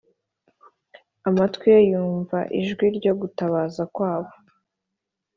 [1.27, 4.31] amatwi ye yumva ijwi ryo gutabaza kwabo